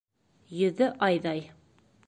[0.61, 1.47] Йөҙө айҙай